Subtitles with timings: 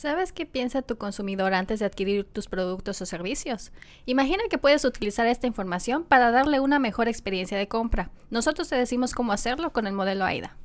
[0.00, 3.70] ¿Sabes qué piensa tu consumidor antes de adquirir tus productos o servicios?
[4.06, 8.10] Imagina que puedes utilizar esta información para darle una mejor experiencia de compra.
[8.30, 10.56] Nosotros te decimos cómo hacerlo con el modelo AIDA.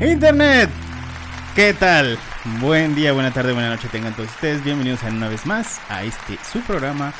[0.00, 0.70] Internet,
[1.54, 2.18] ¿qué tal?
[2.62, 4.64] Buen día, buena tarde, buena noche tengan todos ustedes.
[4.64, 7.12] Bienvenidos una vez más a este su programa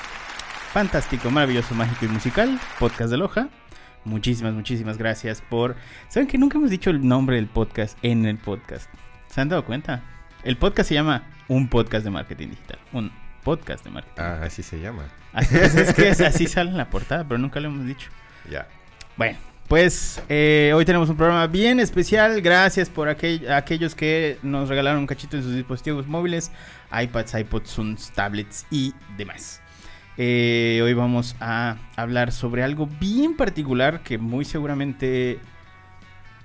[0.73, 3.49] fantástico, maravilloso, mágico y musical, Podcast de Loja.
[4.05, 5.77] Muchísimas, muchísimas gracias por...
[6.09, 8.91] ¿Saben que nunca hemos dicho el nombre del podcast en el podcast?
[9.29, 10.03] ¿Se han dado cuenta?
[10.43, 12.79] El podcast se llama Un Podcast de Marketing Digital.
[12.93, 13.13] Un
[13.45, 14.23] podcast de marketing.
[14.23, 15.05] Ah, así se llama.
[15.35, 18.09] Así, es que así sale en la portada, pero nunca lo hemos dicho.
[18.51, 18.67] Ya.
[19.19, 22.41] Bueno, pues eh, hoy tenemos un programa bien especial.
[22.41, 26.51] Gracias por aquellos que nos regalaron un cachito en sus dispositivos móviles,
[26.91, 29.62] iPads, iPods, Zooms, tablets y demás.
[30.19, 35.39] Eh, hoy vamos a hablar sobre algo bien particular que muy seguramente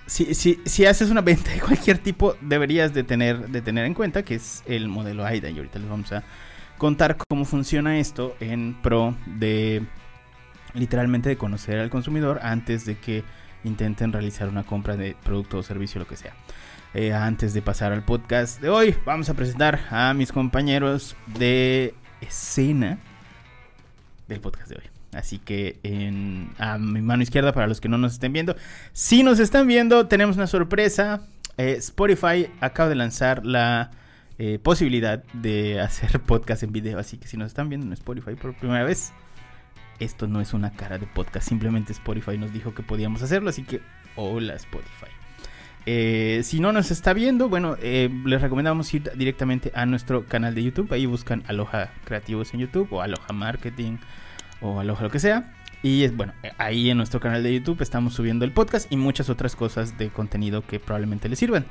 [0.05, 3.93] si, si, si, haces una venta de cualquier tipo deberías de tener, de tener en
[3.93, 6.23] cuenta que es el modelo AIDA y ahorita les vamos a
[6.77, 9.83] contar cómo funciona esto en pro de
[10.73, 13.25] literalmente de conocer al consumidor antes de que
[13.65, 16.33] intenten realizar una compra de producto o servicio, lo que sea.
[16.93, 21.93] Eh, antes de pasar al podcast de hoy, vamos a presentar a mis compañeros de
[22.21, 22.97] escena
[24.27, 24.83] del podcast de hoy.
[25.13, 28.55] Así que en, a mi mano izquierda, para los que no nos estén viendo,
[28.93, 31.21] si nos están viendo, tenemos una sorpresa.
[31.57, 33.91] Eh, Spotify acaba de lanzar la
[34.37, 36.99] eh, posibilidad de hacer podcast en video.
[36.99, 39.13] Así que si nos están viendo en Spotify por primera vez,
[39.99, 41.47] esto no es una cara de podcast.
[41.47, 43.49] Simplemente Spotify nos dijo que podíamos hacerlo.
[43.49, 43.81] Así que
[44.15, 45.16] hola Spotify.
[45.89, 50.61] Eh, si no nos está viendo, bueno, les recomendamos ir directamente a nuestro canal de
[50.61, 50.91] YouTube.
[50.91, 53.95] Ahí buscan Aloha Creativos en YouTube o Aloha Marketing
[54.59, 55.53] o Aloha lo que sea.
[55.81, 59.55] Y bueno, ahí en nuestro canal de YouTube estamos subiendo el podcast y muchas otras
[59.55, 61.65] cosas de contenido que probablemente les sirvan.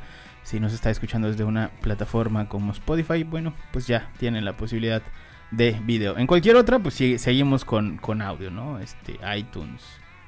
[0.44, 5.02] Si nos está escuchando desde una plataforma como Spotify, bueno, pues ya tienen la posibilidad
[5.50, 6.16] de video.
[6.16, 8.78] En cualquier otra, pues seguimos con, con audio, ¿no?
[8.78, 9.82] Este, iTunes.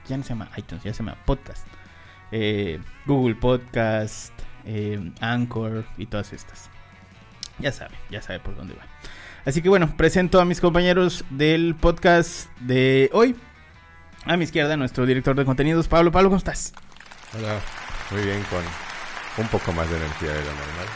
[0.07, 1.67] Ya no se llama iTunes, ya se llama podcast.
[2.31, 4.33] Eh, Google Podcast,
[4.65, 6.71] eh, Anchor y todas estas.
[7.59, 8.83] Ya sabe, ya sabe por dónde va.
[9.45, 13.35] Así que bueno, presento a mis compañeros del podcast de hoy.
[14.25, 16.13] A mi izquierda, nuestro director de contenidos, Pablo.
[16.13, 16.75] Pablo, ¿cómo estás?
[17.37, 17.61] Hola,
[18.11, 18.63] muy bien, con
[19.43, 20.87] un poco más de energía de lo normal.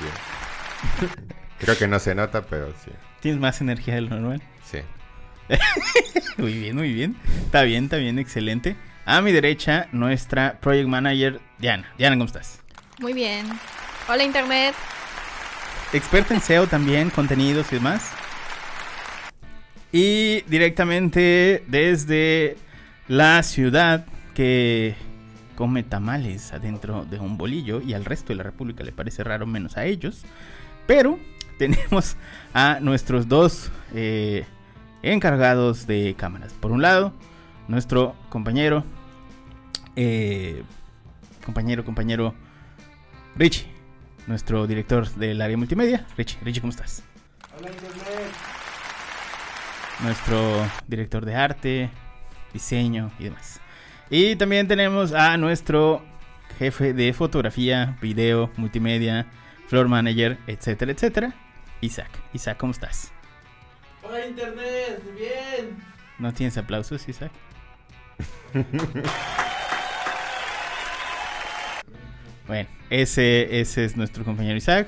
[0.00, 1.10] Bien.
[1.58, 2.90] Creo que no se nota, pero sí.
[3.20, 4.42] ¿Tienes más energía de lo normal?
[4.64, 4.80] Sí.
[6.36, 7.16] muy bien, muy bien.
[7.44, 8.76] Está bien, está bien, excelente.
[9.08, 11.88] A mi derecha, nuestra project manager, Diana.
[11.96, 12.60] Diana, ¿cómo estás?
[12.98, 13.46] Muy bien.
[14.08, 14.74] Hola, Internet.
[15.92, 18.10] Experta en SEO también, contenidos y demás.
[19.92, 22.56] Y directamente desde
[23.06, 24.96] la ciudad que
[25.54, 29.46] come tamales adentro de un bolillo y al resto de la República le parece raro
[29.46, 30.24] menos a ellos.
[30.88, 31.20] Pero
[31.58, 32.16] tenemos
[32.52, 34.46] a nuestros dos eh,
[35.02, 36.52] encargados de cámaras.
[36.54, 37.12] Por un lado,
[37.68, 38.84] nuestro compañero
[39.96, 40.62] eh,
[41.44, 42.34] compañero, compañero
[43.34, 43.66] Richie,
[44.26, 46.06] nuestro director del área multimedia.
[46.16, 47.02] Richie, Richie, ¿cómo estás?
[47.58, 47.96] Hola, Internet.
[50.02, 51.90] Nuestro director de arte,
[52.52, 53.60] diseño y demás.
[54.10, 56.04] Y también tenemos a nuestro
[56.58, 59.26] jefe de fotografía, video, multimedia,
[59.68, 61.34] floor manager, etcétera, etcétera,
[61.80, 62.10] Isaac.
[62.34, 63.12] Isaac, ¿cómo estás?
[64.02, 65.02] Hola, Internet.
[65.16, 65.76] Bien.
[66.18, 67.32] ¿No tienes aplausos, Isaac?
[72.46, 74.86] Bueno, ese, ese es nuestro compañero Isaac.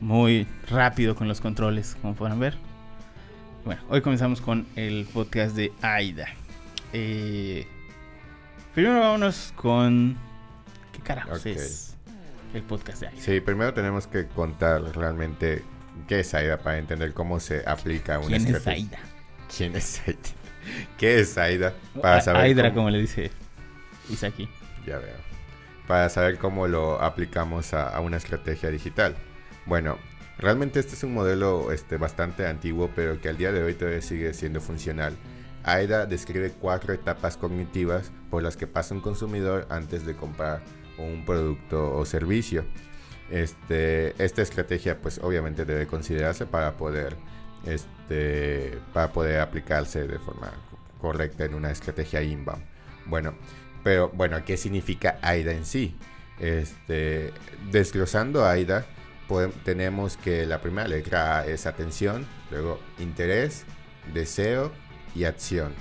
[0.00, 2.58] Muy rápido con los controles, como podrán ver.
[3.64, 6.28] Bueno, hoy comenzamos con el podcast de Aida.
[6.92, 7.66] Eh,
[8.74, 10.16] primero vámonos con...
[10.92, 11.96] ¿Qué carajos es
[12.52, 13.20] el podcast de Aida?
[13.20, 15.62] Sí, primero tenemos que contar realmente
[16.06, 18.98] qué es Aida para entender cómo se aplica una ¿Quién es Aida?
[19.56, 20.18] ¿Quién es Aida?
[20.98, 21.74] ¿Qué es Aida?
[22.00, 22.74] Para saber Aida, cómo...
[22.74, 23.30] como le dice
[24.08, 24.34] Isaac.
[24.86, 25.30] Ya veo
[25.90, 29.16] para saber cómo lo aplicamos a, una estrategia digital.
[29.66, 29.98] Bueno,
[30.38, 34.00] realmente este es un modelo este, bastante antiguo, pero que al día de hoy todavía
[34.00, 35.16] sigue siendo funcional.
[35.64, 40.62] AIDA describe cuatro etapas cognitivas por las que pasa un consumidor antes de comprar
[40.96, 42.64] un producto o servicio.
[43.28, 47.16] Este, esta estrategia pues obviamente debe considerarse para poder,
[47.64, 50.50] este, para poder aplicarse de forma
[51.00, 52.62] correcta en una estrategia inbound.
[53.06, 53.34] Bueno,
[53.82, 55.96] pero bueno, ¿qué significa AIDA en sí?
[56.38, 57.32] Este,
[57.70, 58.86] desglosando AIDA,
[59.64, 63.64] tenemos que la primera letra A es atención, luego interés,
[64.12, 64.72] deseo
[65.14, 65.72] y acción.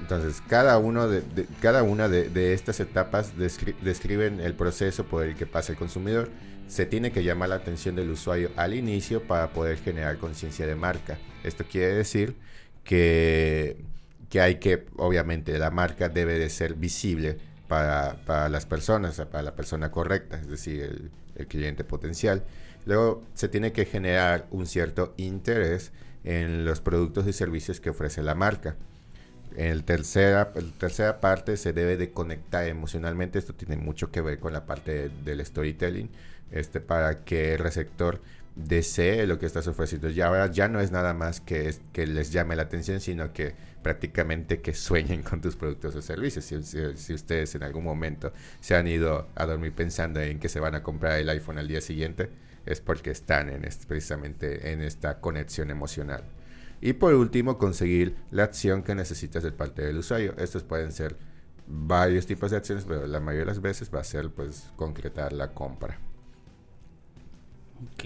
[0.00, 1.22] Entonces, cada, uno de,
[1.60, 6.30] cada una de, estas etapas descri- describen el proceso por el que pasa el consumidor.
[6.70, 10.76] Se tiene que llamar la atención del usuario al inicio para poder generar conciencia de
[10.76, 11.18] marca.
[11.42, 12.36] Esto quiere decir
[12.84, 13.84] que,
[14.28, 19.42] que hay que, obviamente, la marca debe de ser visible para, para las personas, para
[19.42, 22.44] la persona correcta, es decir, el, cliente potencial.
[22.86, 25.90] Luego se tiene que generar un cierto interés
[26.22, 28.76] en los productos y servicios que ofrece la marca.
[29.56, 33.38] En el tercera, tercera parte se debe de conectar emocionalmente.
[33.38, 36.10] Esto tiene mucho que ver con la parte de- del storytelling,
[36.52, 38.20] este, para que el receptor
[38.56, 40.08] desee lo que estás ofreciendo.
[40.10, 43.32] Ya ahora ya no es nada más que, es- que les llame la atención, sino
[43.32, 46.44] que prácticamente que sueñen con tus productos o servicios.
[46.44, 50.74] Si, ustedes en algún momento se han ido a dormir pensando en que se van
[50.74, 52.30] a comprar el iPhone al día siguiente,
[52.66, 56.24] es porque están en precisamente en esta conexión emocional.
[56.82, 60.34] Y por último, conseguir la acción que necesitas de parte del usuario.
[60.38, 61.16] Estos pueden ser
[61.66, 65.32] varios tipos de acciones, pero la mayoría de las veces va a ser pues concretar
[65.32, 65.98] la compra.
[67.84, 68.04] Ok.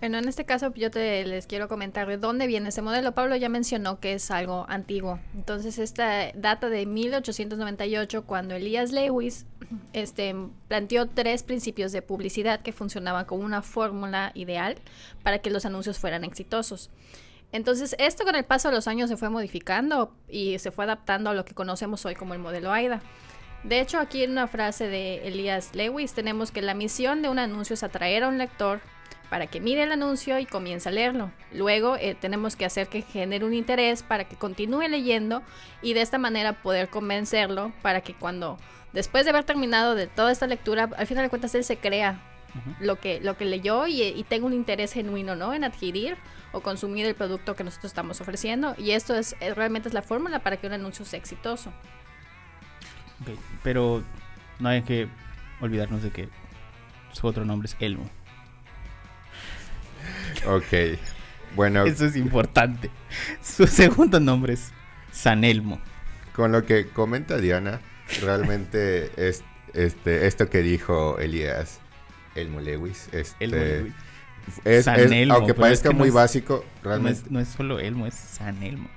[0.00, 3.12] Bueno, en este caso yo te les quiero comentar de dónde viene ese modelo.
[3.12, 5.18] Pablo ya mencionó que es algo antiguo.
[5.34, 9.44] Entonces, esta data de 1898 cuando Elias Lewis
[9.92, 10.36] este,
[10.68, 14.76] planteó tres principios de publicidad que funcionaban como una fórmula ideal
[15.24, 16.90] para que los anuncios fueran exitosos.
[17.50, 21.30] Entonces, esto con el paso de los años se fue modificando y se fue adaptando
[21.30, 23.02] a lo que conocemos hoy como el modelo AIDA.
[23.64, 27.38] De hecho, aquí en una frase de Elias Lewis tenemos que la misión de un
[27.38, 28.80] anuncio es atraer a un lector
[29.30, 31.30] para que mire el anuncio y comience a leerlo.
[31.52, 35.42] Luego eh, tenemos que hacer que genere un interés para que continúe leyendo
[35.82, 38.58] y de esta manera poder convencerlo para que cuando
[38.92, 42.22] después de haber terminado de toda esta lectura, al final de cuentas él se crea
[42.80, 45.52] lo que, lo que leyó y, y tenga un interés genuino ¿no?
[45.52, 46.16] en adquirir
[46.52, 48.74] o consumir el producto que nosotros estamos ofreciendo.
[48.78, 51.72] Y esto es eh, realmente es la fórmula para que un anuncio sea exitoso.
[53.22, 54.02] Ok, Pero
[54.60, 55.08] no hay que
[55.60, 56.28] olvidarnos de que
[57.12, 58.08] su otro nombre es Elmo.
[60.46, 60.98] Ok.
[61.56, 62.90] Bueno, Eso es importante.
[63.42, 64.70] Su segundo nombre es
[65.12, 65.80] San Elmo.
[66.34, 67.80] con lo que comenta Diana,
[68.20, 69.42] realmente es
[69.74, 71.80] este esto que dijo Elías
[72.36, 73.56] Elmo Lewis, este, Elmo.
[73.56, 73.94] Lewis.
[74.64, 77.40] es, San es- Elmo, aunque es parezca que no muy básico, No realmente es, no
[77.40, 78.88] es solo Elmo, es San Elmo.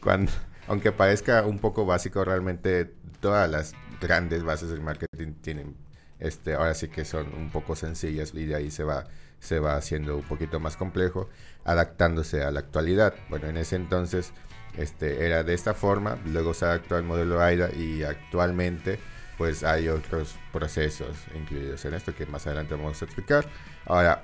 [0.00, 0.30] Cuando,
[0.68, 5.76] aunque parezca un poco básico, realmente todas las grandes bases del marketing tienen,
[6.20, 9.04] este, ahora sí que son un poco sencillas y de ahí se va,
[9.40, 11.28] se va haciendo un poquito más complejo,
[11.64, 13.14] adaptándose a la actualidad.
[13.28, 14.32] Bueno, en ese entonces
[14.76, 18.98] este, era de esta forma, luego se adaptó al modelo AIDA y actualmente
[19.38, 23.46] pues hay otros procesos incluidos en esto que más adelante vamos a explicar.
[23.84, 24.22] Ahora,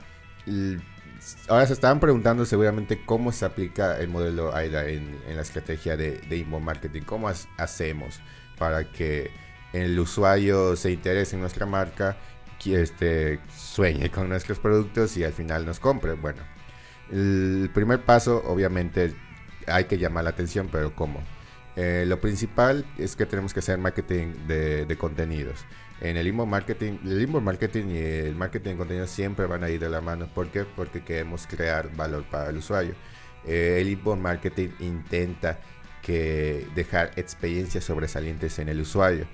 [1.49, 6.19] ahora se estaban preguntando seguramente cómo se aplica el modelo AIDA en, la estrategia de,
[6.19, 7.03] de inbound marketing.
[7.03, 8.21] ¿Cómo hacemos
[8.59, 9.31] para que
[9.73, 12.17] el usuario se interese en nuestra marca,
[12.63, 16.15] que este, sueñe con nuestros productos y al final nos compre?
[16.15, 16.43] Bueno,
[17.11, 19.15] el primer paso obviamente
[19.67, 21.23] hay que llamar la atención, pero ¿cómo?
[21.77, 25.65] Eh, lo principal es que tenemos que hacer marketing de contenidos.
[26.01, 29.71] En el inbound marketing, el inbound marketing y el marketing de contenidos siempre van a
[29.71, 30.29] ir de la mano.
[30.35, 30.65] ¿Por qué?
[30.65, 32.95] Porque queremos crear valor para el usuario.
[33.47, 35.59] Eh, el inbound marketing intenta
[36.03, 39.27] que dejar experiencias sobresalientes en el usuario.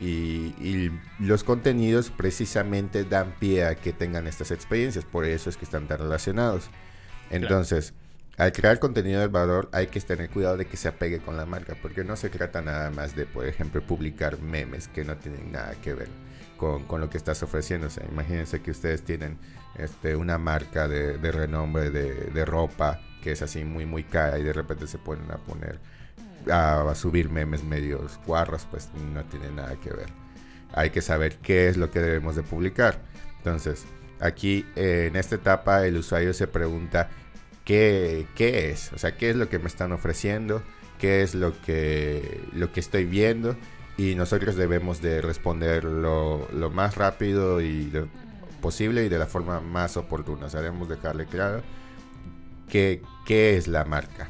[0.00, 5.04] Y, y los contenidos precisamente dan pie a que tengan estas experiencias.
[5.04, 6.70] Por eso es que están tan relacionados.
[7.30, 7.94] Entonces,
[8.36, 11.46] al crear contenido de valor hay que tener cuidado de que se apegue con la
[11.46, 15.52] marca, porque no se trata nada más de, por ejemplo, publicar memes que no tienen
[15.52, 16.08] nada que ver
[16.56, 17.86] con, con lo que estás ofreciendo.
[17.86, 19.38] O sea, imagínense que ustedes tienen
[19.76, 24.38] este, una marca de, de renombre de, de ropa que es así muy, muy cara
[24.38, 25.80] y de repente se ponen a poner,
[26.52, 30.08] a, subir memes medios guarros, pues no tiene nada que ver.
[30.74, 33.00] Hay que saber qué es lo que debemos de publicar.
[33.38, 33.86] Entonces,
[34.20, 37.08] aquí en esta etapa el usuario se pregunta,
[37.64, 38.92] ¿qué, qué es?
[38.92, 40.62] O sea, ¿qué es lo que me están ofreciendo?
[40.98, 43.56] ¿Qué es lo que, lo que estoy viendo?
[43.96, 47.92] Y nosotros debemos de responder lo, más rápido y
[48.60, 50.46] posible y de la forma más oportuna.
[50.46, 51.62] O dejarle claro
[52.68, 54.28] qué, qué es la marca.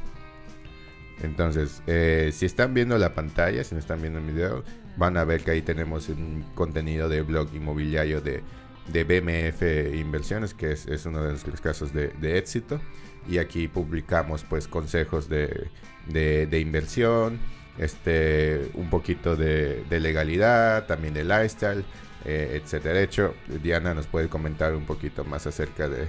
[1.21, 4.63] Entonces, eh, si están viendo la pantalla, si no están viendo el video,
[4.97, 8.43] van a ver que ahí tenemos un contenido de blog inmobiliario de,
[8.91, 12.79] de BMF Inversiones, que es, es uno de nuestros casos de, de éxito.
[13.27, 15.67] Y aquí publicamos pues consejos de,
[16.07, 17.39] de- de inversión,
[17.79, 21.83] este, un poquito de, legalidad, también de lifestyle,
[22.23, 22.95] eh, etcétera.
[22.99, 26.07] De hecho, Diana nos puede comentar un poquito más acerca de,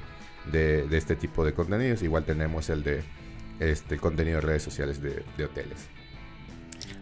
[0.96, 2.02] este tipo de contenidos.
[2.02, 3.02] Igual tenemos el de
[3.58, 5.88] este contenido de redes sociales de, de hoteles.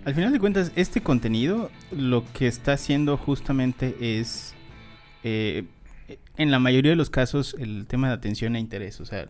[0.05, 4.54] Al final de cuentas, este contenido lo que está haciendo justamente es,
[5.25, 5.65] eh,
[6.37, 9.01] en la mayoría de los casos, el tema de atención e interés.
[9.01, 9.27] O sea,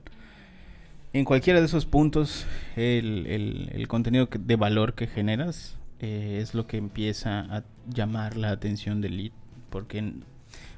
[1.12, 2.44] en cualquiera de esos puntos,
[2.76, 9.00] el, contenido de valor que generas eh, es lo que empieza a llamar la atención
[9.00, 9.32] del lead.
[9.70, 10.14] Porque,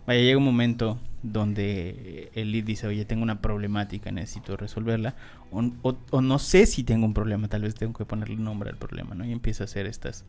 [0.07, 5.15] vaya, llega un momento donde el lead dice, oye, tengo una problemática, necesito resolverla.
[5.51, 9.15] O no sé si tengo un problema, tal vez tengo que ponerle nombre al problema,
[9.15, 9.25] ¿no?
[9.25, 10.27] Y empieza a hacer estas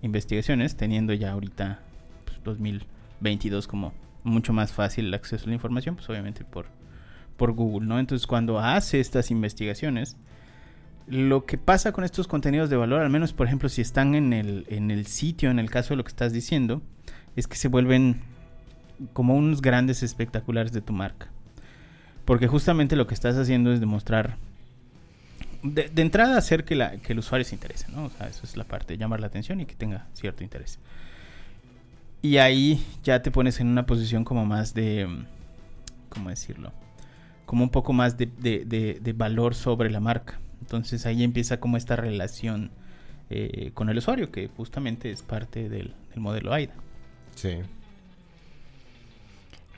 [0.00, 1.80] investigaciones, teniendo ya ahorita
[2.24, 6.66] pues, 2022 como mucho más fácil el acceso a la información, pues obviamente por,
[7.36, 7.98] por Google, ¿no?
[7.98, 10.16] Entonces cuando hace estas investigaciones,
[11.06, 14.32] lo que pasa con estos contenidos de valor, al menos por ejemplo si están en
[14.32, 16.82] el, en el sitio, en el caso de lo que estás diciendo,
[17.36, 18.22] es que se vuelven
[19.12, 21.28] como unos grandes espectaculares de tu marca.
[22.24, 24.36] Porque justamente lo que estás haciendo es demostrar,
[25.62, 28.04] de, entrada, hacer que, la, que el usuario se interese, ¿no?
[28.04, 30.78] O sea, eso es la parte, llamar la atención y que tenga cierto interés.
[32.22, 35.24] Y ahí ya te pones en una posición como más de, mm,
[36.10, 36.72] ¿cómo decirlo?
[37.46, 40.38] Como un poco más de, de- de- de valor sobre la marca.
[40.60, 42.70] Entonces ahí empieza como esta relación
[43.32, 46.74] eh, con el usuario, que justamente es parte del, del modelo AIDA.
[47.36, 47.58] Sí.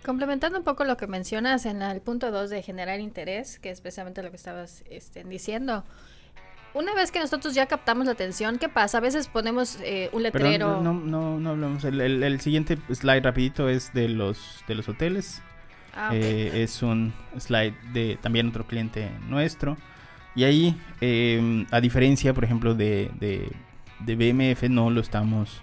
[0.05, 3.81] Complementando un poco lo que mencionas en el punto 2 de generar interés, que es
[3.81, 5.85] precisamente lo que estabas este, diciendo.
[6.75, 8.99] Una vez que nosotros ya captamos la atención, ¿qué pasa?
[8.99, 10.81] A veces ponemos eh, un Perdón, letrero.
[10.83, 11.85] no, no, no hablamos.
[11.85, 15.43] El, el- el siguiente slide rapidito es de los, de los hoteles.
[15.95, 16.15] Ah, ok.
[16.15, 19.77] Eh, es un slide de también otro cliente nuestro.
[20.35, 23.53] Y ahí, eh, a diferencia, por ejemplo, de, de,
[24.01, 25.61] de BMF, no lo estamos.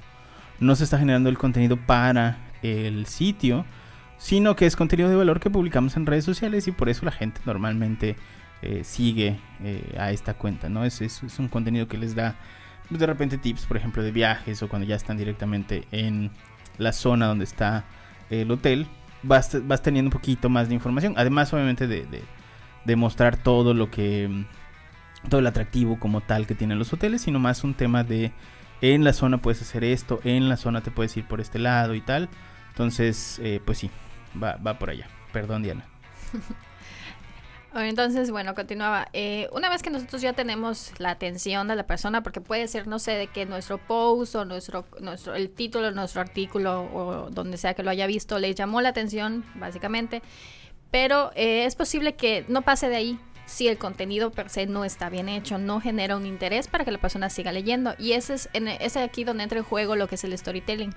[0.59, 3.65] No se está generando el contenido para el sitio,
[4.19, 7.11] sino que es contenido de valor que publicamos en redes sociales y por eso la
[7.11, 8.15] gente normalmente
[8.61, 10.83] eh, sigue eh, a esta cuenta, ¿no?
[10.83, 12.35] Es, es, un contenido que les da
[12.89, 16.31] pues, de repente tips, por ejemplo, de viajes o cuando ya están directamente en
[16.77, 17.85] la zona donde está
[18.29, 18.87] el hotel,
[19.23, 21.13] vas, vas teniendo un poquito más de información.
[21.17, 22.05] Además, obviamente, de,
[22.85, 24.45] de, mostrar todo lo que.
[25.29, 28.31] todo el atractivo como tal que tienen los hoteles, sino más un tema de.
[28.81, 31.95] En la zona puedes hacer esto, en la zona te puedes ir por este lado
[31.95, 32.29] y tal.
[32.69, 33.91] Entonces, eh, pues sí,
[34.41, 35.07] va, va por allá.
[35.33, 35.85] Perdón, Diana.
[37.75, 39.07] Entonces, bueno, continuaba.
[39.13, 42.87] Eh, una vez que nosotros ya tenemos la atención de la persona, porque puede ser,
[42.87, 47.29] no sé, de que nuestro post o nuestro, nuestro, el título de nuestro artículo o
[47.29, 50.23] donde sea que lo haya visto le llamó la atención, básicamente,
[50.89, 54.85] pero eh, es posible que no pase de ahí si el contenido per se no
[54.85, 57.95] está bien hecho, no genera un interés para que la persona siga leyendo.
[57.97, 60.37] Y ese es, en, ese es aquí donde entra en juego lo que es el
[60.37, 60.93] storytelling.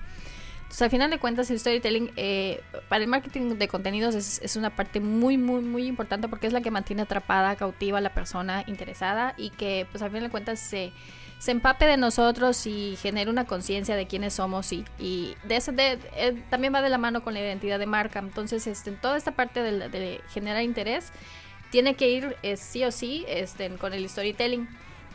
[0.73, 4.57] Entonces, al final de cuentas, el storytelling eh, para el marketing de contenidos es, es,
[4.57, 8.15] una parte muy, muy, muy importante porque es la que mantiene atrapada, cautiva a la
[8.15, 10.95] persona interesada y que, pues, al final de cuentas, se,
[11.39, 15.73] se empape de nosotros y genere una conciencia de quiénes somos y, y de ese,
[15.73, 18.21] de, eh, también va de la mano con la identidad de marca.
[18.21, 21.13] Entonces, este, toda esta parte de, de generar interés,
[21.69, 24.69] tiene que ir eh, sí o sí este, con el storytelling.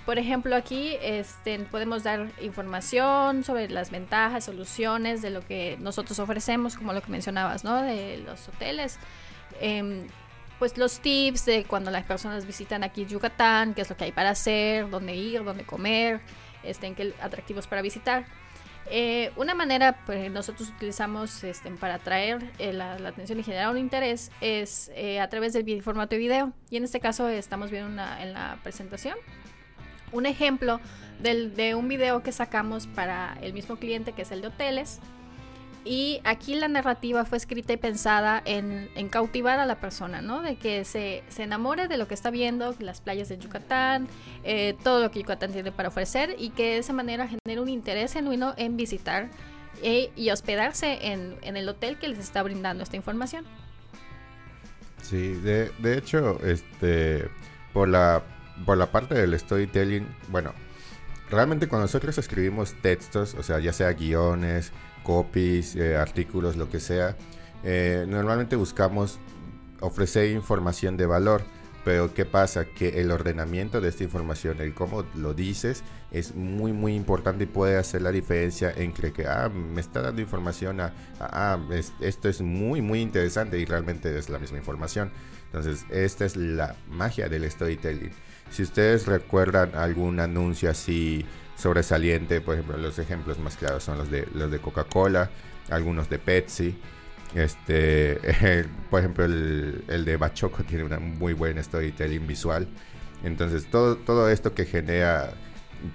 [0.08, 6.18] Por ejemplo, aquí este, podemos dar información sobre las ventajas, soluciones de lo que nosotros
[6.20, 7.82] ofrecemos, como lo que mencionabas, ¿no?
[7.82, 9.00] De los hoteles.
[9.60, 10.08] Eh,
[10.60, 14.14] pues los tips de cuando las personas visitan aquí Yucatán, qué es lo que hay
[14.14, 16.22] para hacer, dónde ir, dónde comer,
[16.64, 18.26] este, en qué atractivos para visitar.
[18.90, 23.70] Eh, una manera pues, nosotros utilizamos este, para atraer eh, la, la, atención y generar
[23.70, 26.54] un interés es eh, a través del formato de video.
[26.70, 29.18] Y en este caso estamos viendo una, en la presentación
[30.12, 30.80] un ejemplo
[31.22, 35.00] del, de un video que sacamos para el mismo cliente que es el de hoteles.
[35.86, 40.42] Y aquí la narrativa fue escrita y pensada en, en cautivar a la persona, ¿no?
[40.42, 44.10] De que se, se, enamore de lo que está viendo, las playas de Yucatán,
[44.44, 47.70] eh, todo lo que Yucatán tiene para ofrecer y que de esa manera genere un
[47.70, 49.30] interés genuino en visitar
[49.82, 53.46] eh, y hospedarse en, en, el hotel que les está brindando esta información.
[55.02, 57.30] Sí, de, de hecho, este,
[57.72, 58.24] por la
[58.66, 60.54] por la parte del storytelling, bueno,
[61.30, 64.72] realmente cuando nosotros escribimos textos, o sea, ya sea guiones,
[65.04, 67.16] copies, eh, artículos, lo que sea,
[67.64, 69.20] eh, normalmente buscamos
[69.82, 71.44] ofrecer información de valor.
[71.86, 72.66] Pero ¿qué pasa?
[72.66, 77.48] Que el ordenamiento de esta información, el cómo lo dices, es muy, muy importante y
[77.48, 82.28] puede hacer la diferencia entre que, ah, me está dando información, a, ah, es, esto
[82.28, 85.12] es muy, muy interesante y realmente es la misma información.
[85.46, 88.12] Entonces, esta es la magia del storytelling.
[88.50, 91.26] Si ustedes recuerdan algún anuncio así
[91.56, 95.30] sobresaliente, por ejemplo, los ejemplos más claros son los de, los de Coca-Cola,
[95.70, 96.78] algunos de Pepsi.
[97.34, 98.20] Este,
[98.90, 102.68] por ejemplo, el, de Bachoco tiene una muy buena storytelling visual.
[103.24, 105.34] Entonces, todo, todo esto que genera,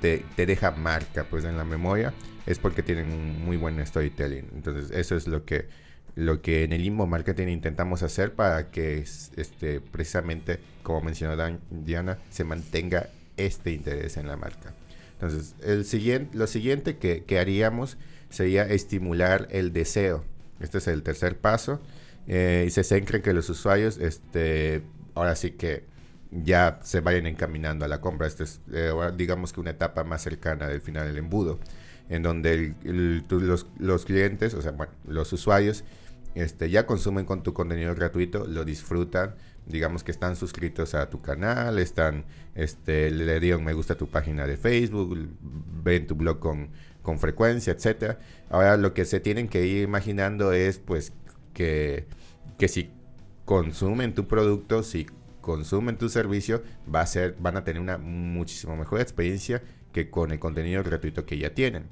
[0.00, 2.12] te, te deja marca pues en la memoria,
[2.46, 4.50] es porque tienen un muy buen storytelling.
[4.54, 5.68] Entonces, eso es lo que,
[6.14, 11.60] lo que en el Limbo Marketing intentamos hacer para que este, precisamente, como mencionó Dan-
[11.70, 14.74] Diana, se mantenga este interés en la marca.
[15.14, 17.96] Entonces, el siguiente, lo siguiente que, que haríamos
[18.28, 20.24] sería estimular el deseo.
[20.60, 21.80] Este es el tercer paso.
[22.28, 24.82] eh, y se centra en que los usuarios, este,
[25.14, 25.84] ahora sí que
[26.30, 28.26] ya se vayan encaminando a la compra.
[28.26, 31.58] Este es, eh, digamos que una etapa más cercana del final del embudo,
[32.08, 32.74] en donde
[33.28, 35.84] los, los clientes, o sea, bueno, los usuarios,
[36.34, 39.34] este, ya consumen con tu contenido gratuito, lo disfrutan,
[39.66, 42.24] digamos que están suscritos a tu canal, están,
[42.54, 45.16] este, le dieron me gusta a tu página de Facebook,
[45.82, 46.70] ven tu blog con,
[47.02, 48.18] con frecuencia, etcétera.
[48.50, 51.12] Ahora lo que se tienen que ir imaginando es, pues,
[51.52, 52.06] que,
[52.58, 52.90] que si
[53.44, 55.06] consumen tu producto, si
[55.40, 56.62] consumen tu servicio,
[56.92, 59.62] va a ser, van a tener una muchísimo mejor experiencia
[59.92, 61.84] que con el contenido gratuito que ya tienen.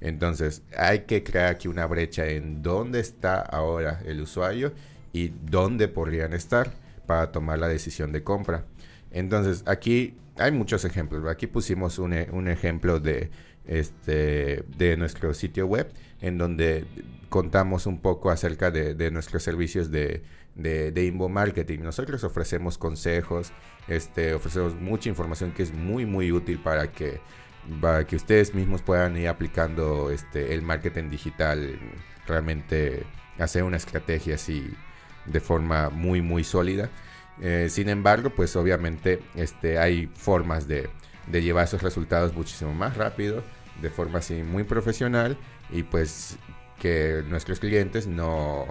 [0.00, 4.72] Entonces, hay que crear aquí una brecha en dónde está ahora el usuario
[5.12, 6.72] y dónde podrían estar
[7.06, 8.64] para tomar la decisión de compra.
[9.10, 11.26] Entonces, aquí hay muchos ejemplos.
[11.26, 13.30] Aquí pusimos un, e- un ejemplo de,
[13.66, 16.86] este, de nuestro sitio web en donde
[17.28, 20.22] contamos un poco acerca de, nuestros servicios de,
[20.54, 21.80] de, marketing.
[21.80, 23.52] Nosotros ofrecemos consejos,
[23.86, 27.20] este, ofrecemos mucha información que es muy, muy útil para que
[27.80, 31.78] para que ustedes mismos puedan ir aplicando este el marketing digital
[32.26, 33.04] realmente
[33.38, 34.70] hacer una estrategia así
[35.26, 36.88] de forma muy muy sólida
[37.40, 40.90] Eh, sin embargo pues obviamente este hay formas de,
[41.28, 43.44] de llevar esos resultados muchísimo más rápido
[43.80, 45.36] de forma así muy profesional
[45.70, 46.36] y pues
[46.80, 48.66] que nuestros clientes no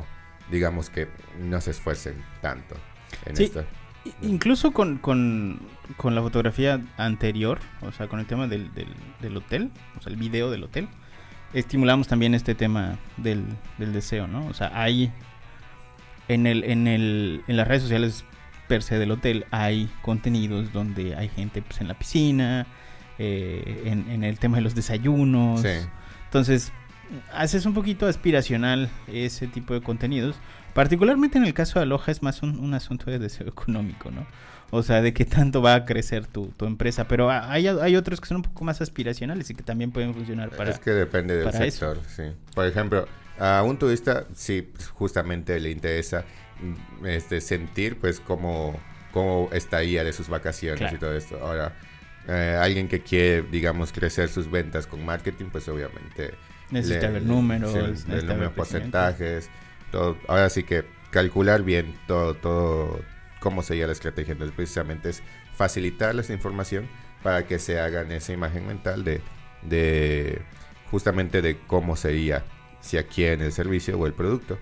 [0.52, 1.08] digamos que
[1.40, 2.76] no se esfuercen tanto
[3.26, 3.46] en Sí.
[3.46, 3.64] esto
[4.22, 5.60] Incluso con, con,
[5.96, 8.88] con la fotografía anterior, o sea, con el tema del, del,
[9.22, 10.88] del hotel, o sea, el video del hotel,
[11.54, 13.46] estimulamos también este tema del,
[13.78, 14.46] del deseo, ¿no?
[14.48, 15.12] O sea, hay
[16.28, 18.26] en, el, en, el, en las redes sociales
[18.68, 22.68] per se del hotel, hay contenidos donde hay gente pues, en la piscina,
[23.18, 25.62] eh, en, en el tema de los desayunos.
[25.62, 25.70] Sí.
[26.26, 26.74] Entonces,
[27.34, 30.36] haces un poquito aspiracional ese tipo de contenidos.
[30.74, 34.26] Particularmente en el caso de Aloha es más un, un asunto de deseo económico, ¿no?
[34.70, 37.08] O sea, de qué tanto va a crecer tu, tu empresa.
[37.08, 40.50] Pero hay, hay otros que son un poco más aspiracionales y que también pueden funcionar
[40.50, 40.72] para...
[40.72, 41.58] es que depende del eso.
[41.58, 42.24] sector, sí.
[42.54, 43.08] Por ejemplo,
[43.40, 46.26] a un turista sí justamente le interesa
[47.00, 48.78] mm, este sentir pues cómo,
[49.14, 50.96] cómo estaría de sus vacaciones Claro.
[50.96, 51.40] y todo esto.
[51.42, 51.74] Ahora,
[52.28, 56.34] eh, alguien que quiere, digamos, crecer sus ventas con marketing, pues obviamente
[56.72, 59.50] Necesita ver números, sí, necesita ver porcentajes,
[59.92, 60.18] todo.
[60.28, 63.02] Ahora sí que calcular bien todo, todo
[63.40, 64.34] cómo sería la estrategia.
[64.34, 65.24] Entonces, precisamente es
[65.56, 66.88] facilitarles esa información
[67.24, 69.22] para que se hagan esa imagen mental de,
[69.64, 70.42] de
[70.92, 72.44] justamente de cómo sería
[72.82, 74.58] si adquieren el servicio o el producto.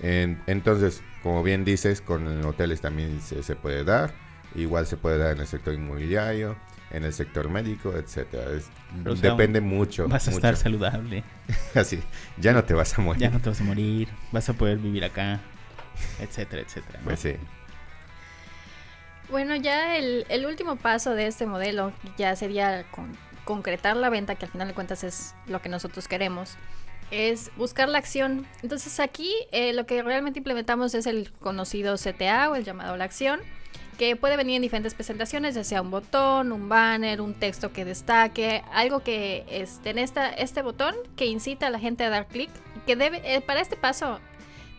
[0.00, 4.12] En- entonces, como bien dices, con hoteles también se, se puede dar.
[4.54, 6.56] Igual se puede dar en el sector inmobiliario,
[6.90, 8.52] en el sector médico, etcétera.
[8.56, 8.68] Es-
[9.06, 10.06] O sea, depende mucho.
[10.08, 10.38] Vas a mucho.
[10.38, 11.24] estar saludable,
[11.74, 12.00] Así,
[12.38, 13.22] ya no te vas a morir.
[13.22, 15.40] ya no te vas a morir, vas a poder vivir acá,
[16.20, 16.98] etcétera, etcétera.
[17.00, 17.04] ¿no?
[17.06, 17.34] Pues sí.
[19.30, 24.34] Bueno, ya el, el último paso de este modelo ya sería con- concretar la venta,
[24.36, 26.56] que al final de cuentas es lo que nosotros queremos,
[27.10, 28.46] es buscar la acción.
[28.62, 33.04] Entonces aquí eh, lo que realmente implementamos es el conocido CTA o el llamado la
[33.04, 33.40] acción,
[33.94, 37.84] que puede venir en diferentes presentaciones, ya sea un botón, un banner, un texto que
[37.84, 42.26] destaque, algo que esté en esta, este botón que incita a la gente a dar
[42.26, 42.50] clic,
[42.86, 44.20] que debe, eh, para este paso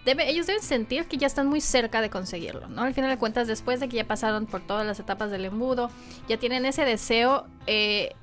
[0.06, 2.84] debe, ellos deben sentir que ya están muy cerca de conseguirlo, ¿no?
[2.84, 5.90] Al final de cuentas, después de que ya pasaron por todas las etapas del embudo,
[6.28, 7.48] ya tienen ese deseo.
[7.68, 8.16] eh,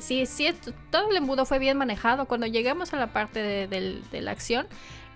[0.00, 0.52] si, si
[0.90, 3.68] todo el embudo fue bien manejado, cuando lleguemos a la parte de,
[4.10, 4.66] de la acción,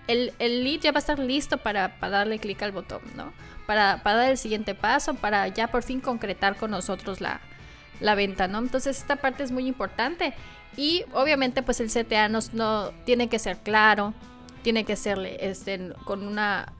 [0.07, 3.33] el, el lead ya va a estar listo para, para darle clic al botón, ¿no?
[3.67, 7.41] Para, dar el siguiente paso, para ya por fin concretar con nosotros la,
[7.99, 8.57] la venta, ¿no?
[8.59, 10.33] Entonces esta parte es muy importante.
[10.75, 14.13] Y obviamente pues el CTA no tiene que ser claro,
[14.63, 16.71] tiene que ser este, con una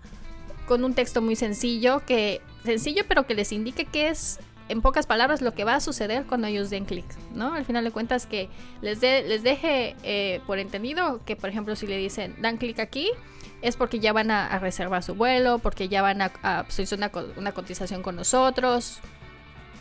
[0.65, 5.06] con un texto muy sencillo que sencillo pero que les indique qué es en pocas
[5.06, 8.26] palabras lo que va a suceder cuando ellos den clic no al final de cuentas
[8.26, 8.50] que
[8.82, 12.80] les de- les deje eh, por entendido que por ejemplo si le dicen dan clic
[12.80, 13.10] aquí
[13.61, 17.09] es porque ya van a, reservar su vuelo porque ya van a, a solicitar una,
[17.09, 18.99] co- una cotización con nosotros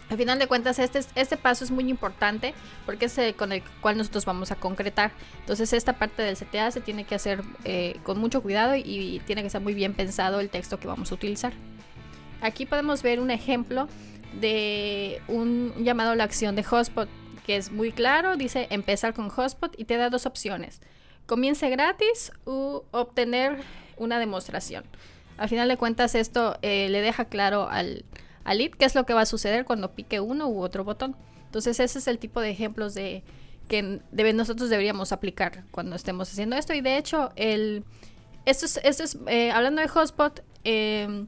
[0.08, 2.54] Al final de cuentas, este, es- este paso es muy importante
[2.86, 5.10] porque es el con el cual nosotros vamos a concretar.
[5.40, 9.20] Entonces, esta parte del CTA se tiene que hacer eh, con mucho cuidado y, y
[9.26, 11.52] tiene que ser muy bien pensado el texto que vamos a utilizar.
[12.40, 13.88] Aquí podemos ver un ejemplo
[14.40, 17.08] de un llamado a la acción de Hotspot,
[17.44, 20.80] que es muy claro, dice empezar con Hotspot y te da dos opciones.
[21.26, 23.58] Comience gratis u obtener
[23.96, 24.84] una demostración.
[25.36, 28.04] Al final de cuentas esto eh, le deja claro al,
[28.44, 31.16] al qué es lo que va a suceder cuando pique uno u otro botón.
[31.46, 33.22] Entonces ese es el tipo de ejemplos de
[33.68, 34.00] que
[34.34, 36.74] nosotros deberíamos aplicar cuando estemos haciendo esto.
[36.74, 37.84] Y de hecho, el,
[38.44, 41.26] esto es, eh, hablando de Hotspot, eh,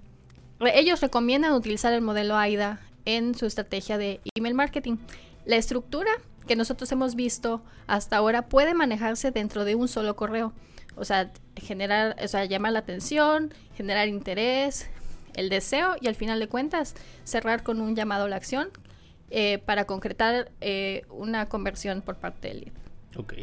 [0.60, 4.96] ellos recomiendan utilizar el modelo AIDA en su estrategia de email marketing.
[5.44, 6.10] La estructura
[6.48, 10.52] que nosotros hemos visto hasta ahora puede manejarse dentro de un solo correo.
[10.96, 14.88] O sea, generar, o sea, llamar la atención, generar interés,
[15.34, 18.70] el deseo y al final de cuentas cerrar con un llamado a la acción
[19.30, 22.72] eh, para concretar eh, una conversión por parte del lead.
[23.16, 23.34] Ok.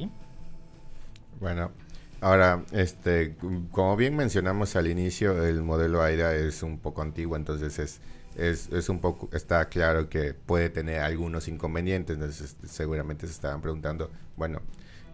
[1.40, 1.72] Bueno,
[2.20, 3.36] ahora, este,
[3.72, 8.02] como bien mencionamos al inicio, el modelo AIDA es un poco antiguo, entonces es,
[8.36, 13.34] es, es un poco, está claro que puede tener algunos inconvenientes, entonces este, seguramente se
[13.34, 14.62] estaban preguntando, bueno,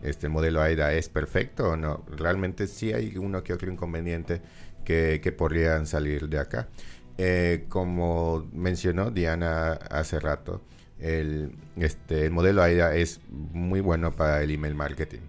[0.02, 2.04] este modelo AIDA es perfecto o no?
[2.08, 4.42] Realmente sí hay uno que otro inconveniente
[4.84, 6.70] que, que podrían salir de acá.
[7.18, 10.64] Eh, como mencionó Diana hace rato,
[11.00, 15.22] el, este, el modelo AIDA es muy bueno para el email marketing.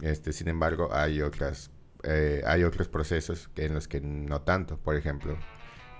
[0.00, 1.70] Este, sin embargo, hay otras,
[2.02, 4.78] eh, hay otros procesos en los que no tanto.
[4.78, 5.36] Por ejemplo,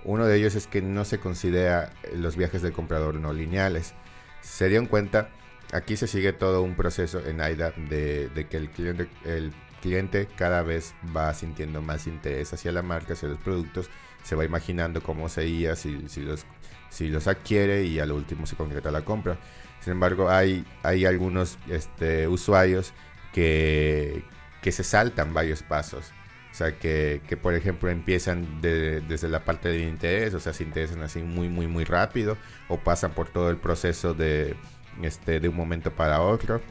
[0.05, 3.93] uno de ellos es que no se considera los viajes del comprador no lineales.
[4.41, 5.29] Se dieron cuenta,
[5.73, 10.27] aquí se sigue todo un proceso en AIDA de, de que el cliente, el cliente
[10.37, 13.89] cada vez va sintiendo más interés hacia la marca, hacia los productos,
[14.23, 16.45] se va imaginando cómo sería si, si, los,
[16.89, 19.37] si los adquiere y al último se concreta la compra.
[19.81, 22.93] Sin embargo, hay, hay algunos este, usuarios
[23.33, 24.23] que,
[24.61, 26.11] que se saltan varios pasos.
[26.55, 30.53] O sea, que, que por ejemplo empiezan de- desde la parte del interés, o sea,
[30.53, 32.37] se interesan así muy, muy, muy rápido,
[32.69, 34.55] o pasan por todo el proceso de,
[35.01, 36.61] este, de un momento para otro.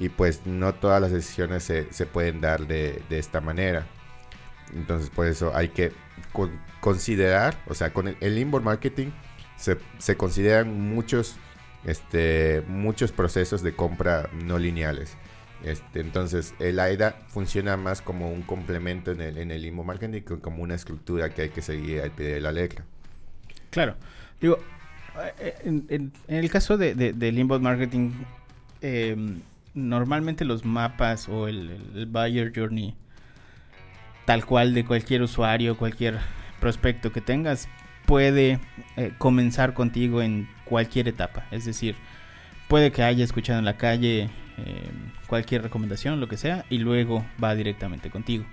[0.00, 3.84] Y pues no todas las decisiones se, se pueden dar de, de esta manera.
[4.74, 5.92] Entonces, por eso hay que
[6.32, 9.08] con- considerar, o sea, con el, el inbound marketing
[9.58, 11.36] se, se consideran muchos,
[11.84, 15.18] este, muchos procesos de compra no lineales.
[15.64, 20.20] Este, entonces, el AIDA funciona más como un complemento en el, en el inbound marketing
[20.40, 22.84] como una estructura que hay que seguir al pie de la letra.
[23.70, 23.96] Claro.
[24.40, 24.58] Digo,
[25.40, 28.10] eh, en, en- el caso de, de, del inbound marketing,
[28.82, 29.16] eh,
[29.72, 32.94] normalmente los mapas o el buyer journey,
[34.26, 36.18] tal cual de cualquier usuario, cualquier
[36.60, 37.68] prospecto que tengas,
[38.06, 38.60] puede
[38.96, 41.46] eh, comenzar contigo en cualquier etapa.
[41.50, 41.96] Es decir,
[42.68, 44.90] puede que haya escuchado en la calle eh,
[45.26, 48.44] cualquier recomendación, lo que sea, y luego va directamente contigo.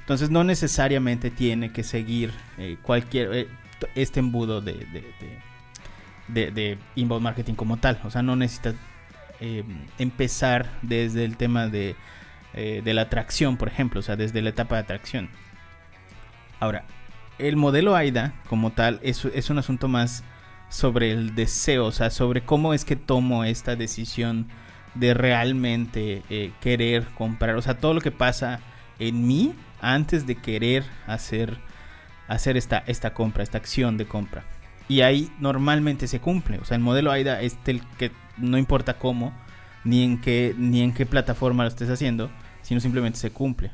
[0.00, 3.48] Entonces no necesariamente tiene que seguir eh, cualquier eh,
[3.94, 4.86] este embudo de,
[6.28, 8.00] de, inbound marketing como tal.
[8.04, 8.74] O sea, no necesitas
[9.40, 9.64] eh,
[9.98, 11.96] empezar desde el tema de,
[12.54, 15.28] eh, de la atracción, por ejemplo, o sea, desde la etapa de atracción.
[16.60, 16.84] Ahora,
[17.38, 20.24] el modelo AIDA como tal es, es un asunto más
[20.68, 24.48] sobre el deseo, o sea, sobre cómo es que tomo esta decisión
[24.94, 28.60] de realmente eh, querer comprar, o sea, todo lo que pasa
[28.98, 31.58] en mí antes de querer hacer,
[32.28, 34.44] hacer esta, esta compra, esta acción de compra.
[34.88, 38.98] Y ahí normalmente se cumple, o sea, el modelo AIDA es el que no importa
[38.98, 39.32] cómo,
[39.84, 42.30] ni en qué, ni en qué plataforma lo estés haciendo,
[42.62, 43.70] sino simplemente se cumple.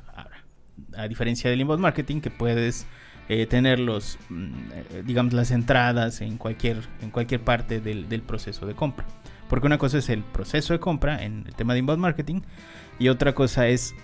[0.96, 2.86] A diferencia del inbound marketing, que puedes
[3.28, 8.22] eh, tener los, mm, eh, digamos, las entradas en cualquier, en cualquier parte del, del
[8.22, 9.06] proceso de compra.
[9.50, 12.40] Porque una cosa es el proceso de compra en el tema de inbound marketing
[12.98, 13.94] y otra cosa es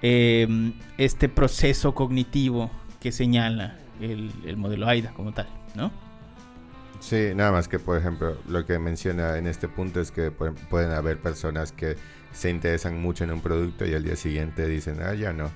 [0.00, 5.90] eh, este proceso cognitivo que señala el, el modelo AIDA como tal, ¿no?
[7.00, 10.54] Sí, nada más que, por ejemplo, lo que menciona en este punto es que pu-
[10.70, 11.96] pueden haber personas que
[12.32, 15.50] se interesan mucho en un producto y al día siguiente dicen, ah, ya no.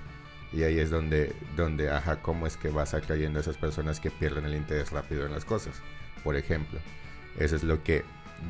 [0.52, 4.10] Y ahí es donde, donde, ajá, cómo es que vas atrayendo a esas personas que
[4.10, 5.80] pierden el interés rápido en las cosas.
[6.22, 6.80] Por ejemplo,
[7.38, 8.04] eso es lo que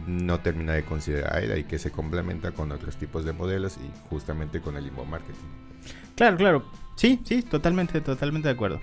[0.07, 4.09] no termina de considerar AIDA y que se complementa con otros tipos de modelos y
[4.09, 5.49] justamente con el inbound marketing.
[6.15, 6.65] Claro, claro.
[6.97, 8.81] Sí, sí, totalmente, totalmente de acuerdo.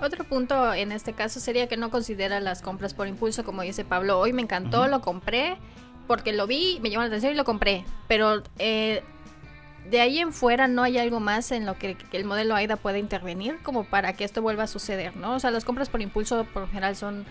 [0.00, 3.84] Otro punto en este caso sería que no considera las compras por impulso, como dice
[3.84, 4.18] Pablo.
[4.18, 5.56] Hoy me encantó, lo compré
[6.06, 7.84] porque lo vi, me llamó la atención y lo compré.
[8.08, 9.02] Pero eh,
[9.90, 12.76] de ahí en fuera no hay algo más en lo que, que el modelo AIDA
[12.76, 15.34] pueda intervenir como para que esto vuelva a suceder, ¿no?
[15.34, 17.24] O sea, las compras por impulso por lo general son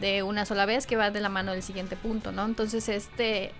[0.00, 2.44] de una sola vez que va de la mano del siguiente punto, ¿no?
[2.44, 3.52] Entonces, este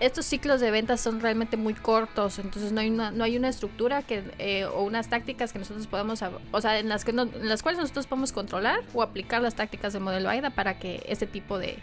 [0.00, 3.48] estos ciclos de ventas son realmente muy cortos, entonces no hay una, no hay una
[3.48, 7.48] estructura que, eh, o unas tácticas que nosotros podamos, o sea, en las, que en
[7.48, 11.26] las cuales nosotros podemos controlar o aplicar las tácticas del modelo AIDA para que este
[11.26, 11.78] tipo de,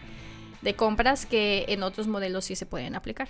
[0.61, 3.29] de compras que en otros modelos sí se pueden aplicar.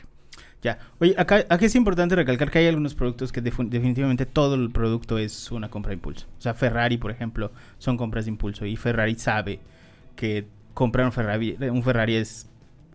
[0.63, 0.79] Ya.
[0.99, 5.17] Oye, acá, aquí es importante recalcar que hay algunos productos que definitivamente todo el producto
[5.17, 6.27] es una compra de impulso.
[6.37, 9.59] O sea, Ferrari, por ejemplo, son compras de impulso y Ferrari sabe
[10.21, 12.47] que comprar un Ferrari, es,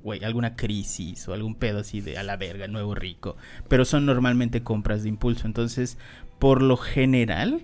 [0.05, 3.37] güey, alguna crisis o algún pedo así de a la verga, nuevo rico.
[3.69, 5.49] Pero son normalmente compras de impulso.
[5.49, 5.99] Entonces,
[6.39, 7.63] por lo general,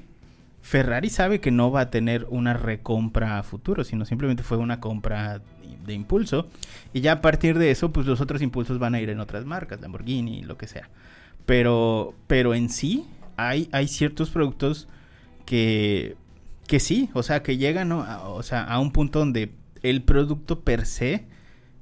[0.63, 4.81] Ferrari sabe que no va a tener una recompra a futuro, sino simplemente fue una
[4.81, 5.41] compra
[5.87, 6.49] de impulso.
[6.93, 9.45] Y ya a partir de eso, pues los otros impulsos van a ir en otras
[9.45, 10.91] marcas, Lamborghini, lo que sea.
[11.47, 14.89] Pero, pero en sí, hay, hay ciertos productos
[15.47, 16.17] que,
[16.73, 20.61] que sí, o sea, que llegan a, o sea, a un punto donde el producto
[20.61, 21.27] per se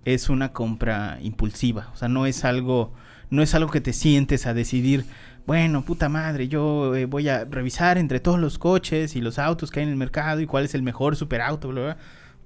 [0.05, 1.90] es una compra impulsiva.
[1.94, 2.92] O sea, no es algo,
[3.31, 5.05] no es algo que te sientes a decidir,
[5.46, 9.70] bueno, puta madre, yo eh, voy a revisar entre todos los coches y los autos
[9.70, 11.96] que hay en el mercado y cuál es el mejor superauto, bla, bla.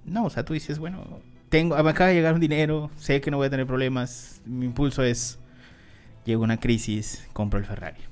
[0.05, 3.39] No, o sea, tú dices, bueno, tengo, acaba de llegar un dinero, sé que no
[3.39, 5.39] voy a tener problemas, mi impulso es,
[6.27, 8.03] llega una crisis, compro el Ferrari.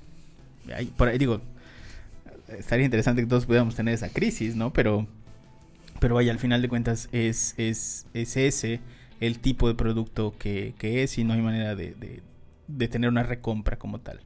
[0.96, 1.42] por ahí digo,
[2.48, 4.72] estaría interesante que todos pudiéramos tener esa crisis, ¿no?
[4.72, 5.06] Pero,
[6.00, 8.80] pero vaya, al final de cuentas es, es, es ese
[9.20, 11.94] el tipo de producto que, que es y no hay manera de,
[12.66, 14.20] de, tener una recompra como tal.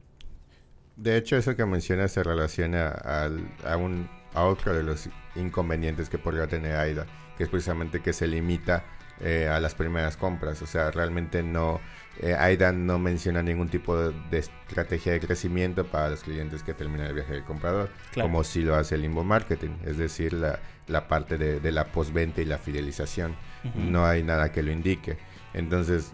[0.95, 6.09] De hecho, eso que mencionas se relaciona al, a, un, a otro de los inconvenientes
[6.09, 7.05] que podría tener AIDA,
[7.37, 8.83] que es precisamente que se limita
[9.21, 10.61] eh, a las primeras compras.
[10.61, 11.79] O sea, realmente no,
[12.19, 17.07] eh, AIDA no menciona ningún tipo de, estrategia de crecimiento para los clientes que terminan
[17.07, 21.07] el viaje del comprador, como si lo hace el Limbo Marketing, es decir, la, la
[21.07, 23.35] parte de, de, la postventa y la fidelización.
[23.75, 25.17] No hay nada que lo indique.
[25.53, 26.11] Entonces,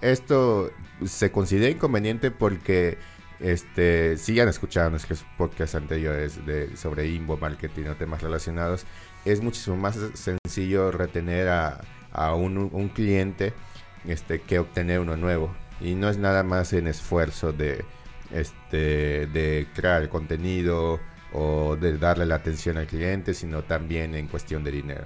[0.00, 0.70] esto
[1.04, 2.98] se considera inconveniente porque
[3.42, 8.86] este, si han escuchado nuestros podcasts anteriores de, sobre Inbo Marketing o temas relacionados,
[9.24, 11.80] es muchísimo más sencillo retener a,
[12.12, 13.52] a un, un cliente
[14.06, 15.54] este, que obtener uno nuevo.
[15.80, 17.84] Y no es nada más en esfuerzo de,
[18.30, 21.00] este, de crear contenido
[21.32, 25.04] o de darle la atención al cliente, sino también en cuestión de dinero.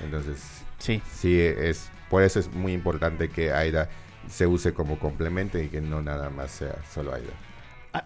[0.00, 0.42] Entonces,
[0.78, 3.88] sí, sí es, por eso es muy importante que AIDA
[4.28, 7.32] se use como complemento y que no nada más sea solo AIDA.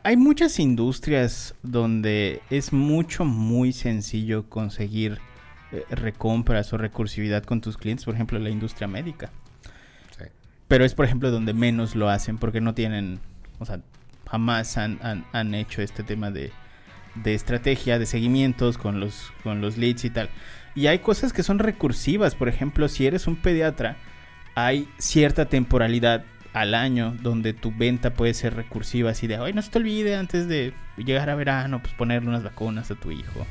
[0.05, 5.19] Hay muchas industrias donde es mucho, muy sencillo conseguir
[5.73, 9.31] eh, recompras o recursividad con tus clientes, por ejemplo, la industria médica.
[10.67, 13.19] Pero es, por ejemplo, donde menos lo hacen porque no tienen,
[13.59, 13.81] o sea,
[14.29, 16.53] jamás han, han, hecho este tema de,
[17.17, 20.29] de, estrategia, de seguimientos con los, con los leads y tal.
[20.77, 23.97] Y hay cosas que son recursivas, por ejemplo, si eres un pediatra,
[24.55, 29.63] hay cierta temporalidad al año donde tu venta puede ser recursiva, así de, ay, no
[29.63, 33.47] se te olvide antes de llegar a verano, pues ponerle unas vacunas a tu hijo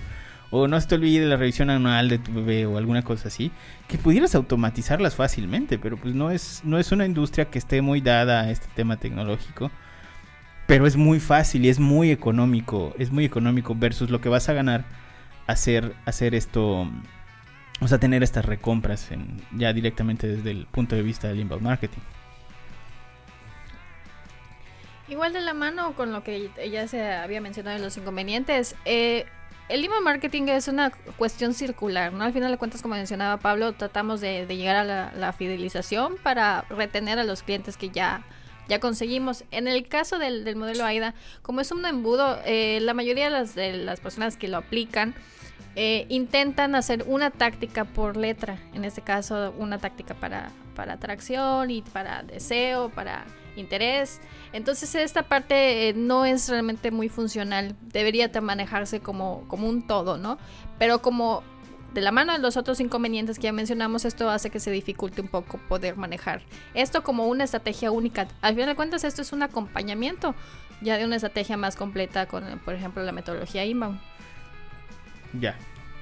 [0.52, 3.52] o no se te olvide la revisión anual de tu bebé o alguna cosa así,
[3.88, 8.02] que pudieras automatizarlas fácilmente, pero pues no es, no es una industria que esté muy
[8.02, 9.72] dada a este tema tecnológico.
[10.68, 14.50] Pero es muy fácil y es muy económico, es muy económico versus lo que vas
[14.50, 14.86] a ganar
[15.48, 16.88] hacer, hacer esto,
[17.82, 19.10] o sea, tener estas recompras
[19.56, 22.02] ya directamente desde el punto de vista del inbound marketing.
[25.08, 29.26] Igual de la mano con lo que ya se había mencionado en los inconvenientes, eh,
[29.69, 32.23] el email marketing es una cuestión circular, ¿no?
[32.23, 37.19] Al final de cuentas, como mencionaba Pablo, tratamos de, llegar a la, fidelización para retener
[37.19, 38.23] a los clientes que ya,
[38.67, 39.43] ya conseguimos.
[39.51, 43.53] En el caso del, modelo AIDA, como es un embudo, eh, la mayoría de las,
[43.53, 45.13] de las personas que lo aplican
[45.75, 48.58] eh, intentan hacer una táctica por letra.
[48.73, 53.25] En este caso, una táctica para, para atracción y para deseo, para
[53.56, 54.20] interés.
[54.54, 60.18] Entonces esta parte eh, no es realmente muy funcional, debería manejarse como, como un todo,
[60.18, 60.38] ¿no?
[60.78, 61.44] Pero como
[61.94, 65.22] de la mano de los otros inconvenientes que ya mencionamos, esto hace que se dificulte
[65.22, 66.42] un poco poder manejar
[66.74, 68.28] esto como una estrategia única.
[68.42, 70.36] Al final de cuentas, esto es un acompañamiento
[70.82, 74.00] ya de una estrategia más completa con, por ejemplo, la metodología inbound.
[75.40, 75.58] Ya.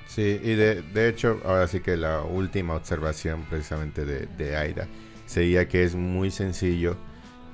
[0.08, 4.88] Sí, y de, de, hecho, ahora sí que la última observación precisamente de, de Aida
[5.26, 6.96] sería que es muy sencillo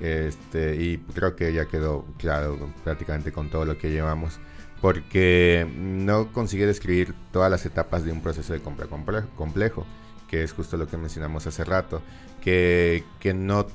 [0.00, 4.38] este, y creo que ya quedó claro prácticamente con todo lo que llevamos.
[4.80, 8.86] Porque no consigue describir todas las etapas de un proceso de compra
[9.36, 9.86] complejo,
[10.28, 12.02] que es justo lo que mencionamos hace rato.
[12.42, 13.66] Que, que no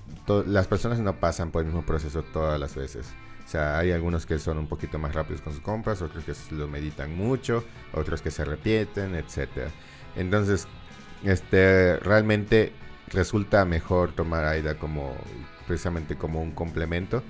[0.46, 3.08] las personas no pasan por el mismo proceso todas las veces.
[3.50, 6.34] O sea, hay algunos que son un poquito más rápidos con sus compras, otros que
[6.54, 9.72] lo meditan mucho, otros que se arrepienten, etc.
[10.16, 10.68] Entonces,
[11.24, 12.72] este, realmente
[13.08, 15.16] resulta mejor tomar AIDA como
[15.70, 17.24] precisamente como un complemento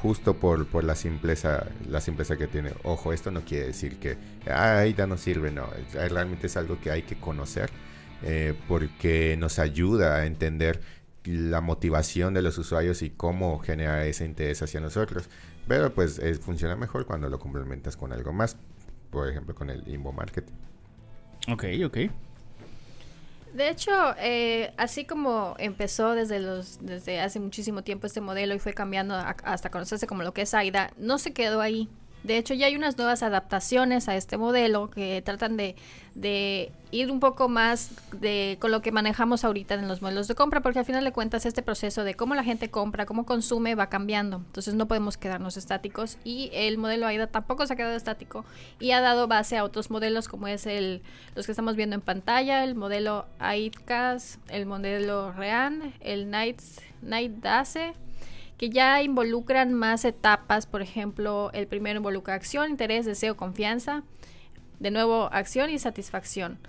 [0.00, 2.72] justo por, por la simpleza la simpleza que tiene.
[2.82, 4.16] Ojo, esto no quiere decir que
[4.50, 5.68] ah, AIDA no sirve, no.
[5.92, 7.70] Realmente es algo que hay que conocer
[8.22, 10.80] eh, porque nos ayuda a entender
[11.24, 15.28] la motivación de los usuarios y cómo generar ese interés hacia nosotros.
[15.68, 18.56] Pero pues funciona mejor cuando lo complementas con algo más,
[19.10, 20.54] por ejemplo con el inbound marketing.
[21.48, 21.98] Ok, ok.
[23.52, 28.58] De hecho, eh, así como empezó desde los desde hace muchísimo tiempo este modelo y
[28.58, 31.90] fue cambiando hasta conocerse como lo que es AIDA, no se quedó ahí.
[32.22, 35.74] De hecho, ya hay unas nuevas adaptaciones a este modelo que tratan de,
[36.92, 40.60] ir un poco más de, con lo que manejamos ahorita en los modelos de compra,
[40.60, 43.88] porque al final de cuentas este proceso de cómo la gente compra, cómo consume, va
[43.88, 44.36] cambiando.
[44.36, 48.44] Entonces no podemos quedarnos estáticos y el modelo AIDA tampoco se ha quedado estático
[48.78, 51.02] y ha dado base a otros modelos como es el
[51.34, 56.60] los que estamos viendo en pantalla, el modelo AIDCAS, el modelo REAN, el Night,
[57.00, 57.94] Night DACE
[58.62, 64.04] que ya involucran más etapas, por ejemplo, el primero involucra acción, interés, deseo, confianza,
[64.78, 66.60] de nuevo acción y satisfacción.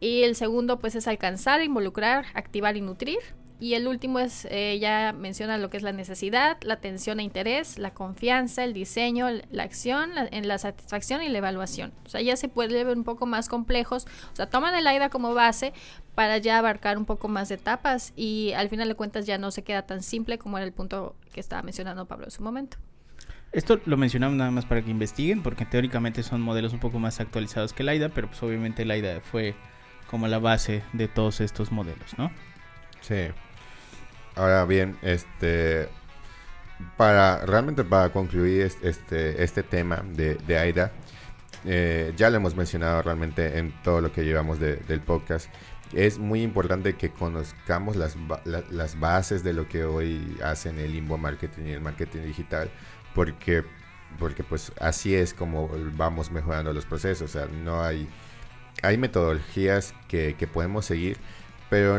[0.00, 3.18] Y el segundo pues es alcanzar, involucrar, activar y nutrir.
[3.58, 7.22] Y el último es, eh, ya menciona lo que es la necesidad, la atención e
[7.22, 11.92] interés, la confianza, el diseño, la acción, la, en la satisfacción y la evaluación.
[12.04, 14.06] O sea, ya se puede ver un poco más complejos.
[14.32, 15.72] O sea, toman el AIDA como base
[16.14, 19.50] para ya abarcar un poco más de etapas y al final de cuentas ya no
[19.50, 22.76] se queda tan simple como era el punto que estaba mencionando Pablo en su momento.
[23.52, 27.20] Esto lo mencionamos nada más para que investiguen, porque teóricamente son modelos un poco más
[27.20, 29.54] actualizados que el AIDA, pero pues obviamente el AIDA fue
[30.10, 32.30] como la base de todos estos modelos, ¿no?
[33.00, 33.28] Sí.
[34.36, 35.88] Ahora bien, este
[36.96, 40.92] para realmente para concluir este, este tema de, de AIDA,
[41.64, 45.48] eh, ya lo hemos mencionado realmente en todo lo que llevamos del podcast.
[45.92, 51.22] Es muy importante que conozcamos las, las bases de lo que hoy hacen el inbound
[51.22, 52.70] marketing y el marketing digital,
[53.14, 53.64] porque,
[54.18, 57.38] porque pues así es como vamos mejorando los procesos.
[57.64, 58.08] No hay,
[58.82, 61.16] hay metodologías que, que podemos seguir,
[61.70, 61.98] pero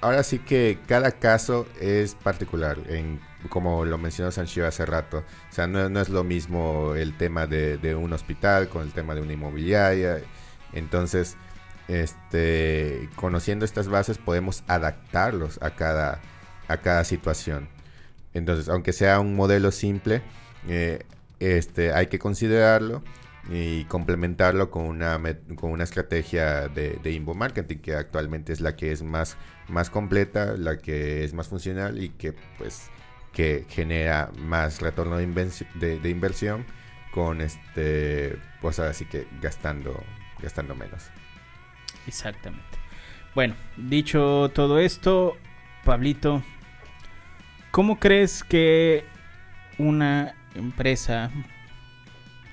[0.00, 5.24] ahora sí que cada caso es particular, en, como lo mencionó Sancho hace rato.
[5.50, 9.20] O sea, no, es lo mismo el tema de, un hospital con el tema de
[9.20, 10.20] una inmobiliaria.
[10.72, 11.36] Entonces,
[11.88, 16.20] este, conociendo estas bases podemos adaptarlos a cada,
[16.68, 17.68] a cada situación.
[18.34, 20.22] Entonces, aunque sea un modelo simple,
[20.68, 21.04] eh,
[21.40, 23.02] este, hay que considerarlo
[23.50, 25.18] y complementarlo con una,
[25.56, 29.36] con una estrategia de, de inbound marketing que actualmente es la que es más,
[29.68, 32.90] más completa, la que es más funcional y que pues
[33.32, 35.26] que genera más retorno de,
[35.80, 36.66] de, inversión
[37.12, 40.02] con este pues así que gastando
[40.40, 41.10] gastando menos.
[42.06, 42.78] Exactamente.
[43.34, 45.36] Bueno, dicho todo esto,
[45.84, 46.42] Pablito,
[47.70, 49.04] ¿cómo crees que
[49.78, 51.30] una empresa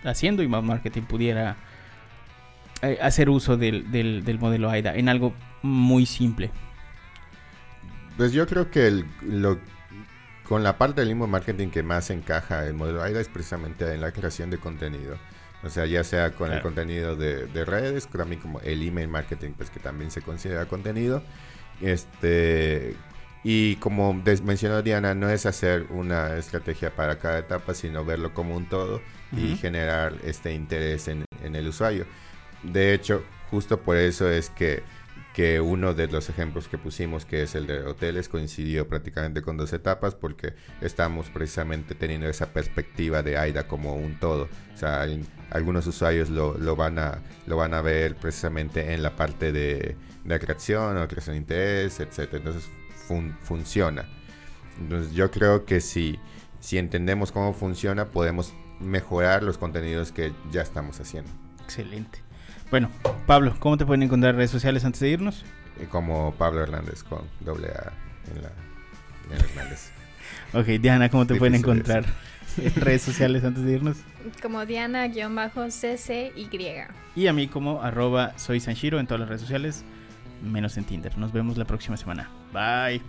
[0.05, 1.55] haciendo inbound marketing pudiera
[2.81, 6.51] eh, hacer uso del, del, modelo AIDA en algo muy simple?
[8.17, 9.59] Pues yo creo que lo,
[10.47, 14.01] con la parte del inbound marketing que más encaja el modelo AIDA es precisamente en
[14.01, 15.17] la creación de contenido.
[15.63, 19.51] O sea, ya sea con el contenido de, de, redes, también como el email marketing,
[19.57, 21.23] pues que también se considera contenido.
[21.81, 22.95] Este,
[23.47, 24.11] y como
[24.43, 29.03] mencionó Diana, no es hacer una estrategia para cada etapa, sino verlo como un todo
[29.31, 32.07] y generar este interés en, el usuario.
[32.63, 34.81] De hecho, justo por eso es que,
[35.35, 39.57] que uno de los ejemplos que pusimos, que es el de hoteles, coincidió prácticamente con
[39.57, 44.49] dos etapas porque estamos precisamente teniendo esa perspectiva de AIDA como un todo.
[44.73, 45.05] O sea,
[45.51, 49.95] algunos usuarios lo, lo, van a, lo van a ver precisamente en la parte de,
[50.23, 52.33] de atracción o creación de interés, etc.
[52.33, 52.71] Entonces,
[53.41, 54.05] funciona.
[54.79, 56.19] Entonces yo creo que si,
[56.59, 61.31] si entendemos cómo funciona, podemos mejorar los contenidos que ya estamos haciendo.
[61.63, 62.19] Excelente.
[62.71, 62.89] Bueno,
[63.25, 65.45] Pablo, ¿cómo te pueden encontrar en redes sociales antes de irnos?
[65.79, 67.93] Eh, como Pablo Hernández con doble A
[68.33, 68.49] en la
[69.29, 69.91] en Hernández.
[70.53, 72.05] ok, Diana, ¿cómo te pueden encontrar
[72.57, 73.97] en redes sociales antes de irnos?
[74.41, 76.49] Como Diana-CCY.
[77.15, 79.85] Y a mí como arroba soy Sanshiro en todas las redes sociales
[80.45, 81.17] menos en Tinder.
[81.17, 82.29] Nos vemos la próxima semana.
[82.53, 83.01] Bye.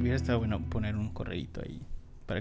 [0.00, 1.80] Hubiera estado bueno poner un correíto ahí.